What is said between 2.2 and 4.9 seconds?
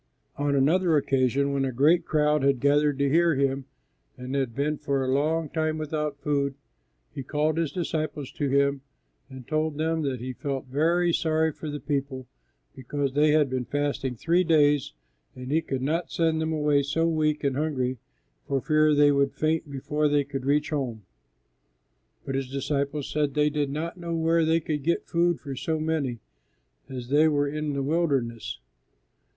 had gathered to hear Him and had been